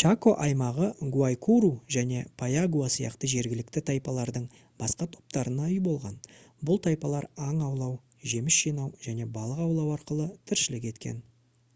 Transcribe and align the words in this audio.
чако 0.00 0.30
аймағы 0.44 0.86
гуайкуру 1.16 1.68
және 1.96 2.22
пайагуа 2.42 2.88
сияқты 2.94 3.30
жергілікті 3.34 3.82
тайпалардың 3.92 4.48
басқа 4.84 5.08
топтарына 5.14 5.68
үй 5.74 5.78
болған 5.86 6.18
бұл 6.70 6.82
тайпалар 6.90 7.28
аң 7.46 7.62
аулау 7.70 7.94
жеміс 8.34 8.60
жинау 8.66 8.92
және 9.08 9.30
балық 9.40 9.64
аулау 9.70 9.94
арқылы 9.98 10.30
тіршілік 10.52 10.94
еткен 10.94 11.24